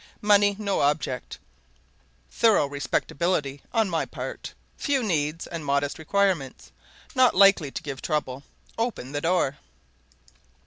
Money 0.23 0.55
no 0.57 0.79
object. 0.79 1.37
Thorough 2.31 2.65
respectability 2.65 3.61
on 3.71 3.87
my 3.87 4.03
part. 4.03 4.51
Few 4.75 5.03
needs 5.03 5.45
and 5.45 5.63
modest 5.63 5.99
requirements. 5.99 6.71
Not 7.13 7.35
likely 7.35 7.69
to 7.69 7.83
give 7.83 8.01
trouble. 8.01 8.41
Open 8.79 9.11
the 9.11 9.21
door!" 9.21 9.59